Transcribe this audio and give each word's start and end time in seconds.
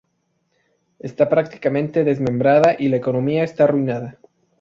Está 0.97 1.29
prácticamente 1.29 2.03
desmembrada 2.03 2.75
y 2.79 2.87
la 2.89 2.97
economía 2.97 3.43
está 3.43 3.65
arruinada. 3.65 4.17